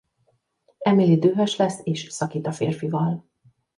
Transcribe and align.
Emily 0.85 1.17
dühös 1.17 1.55
lesz 1.57 1.79
és 1.83 2.07
szakít 2.11 2.47
a 2.47 2.51
férfival. 2.51 3.25